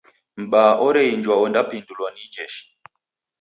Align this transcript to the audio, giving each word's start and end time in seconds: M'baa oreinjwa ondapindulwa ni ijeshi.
M'baa 0.41 0.73
oreinjwa 0.85 1.35
ondapindulwa 1.43 2.07
ni 2.11 2.21
ijeshi. 2.25 2.63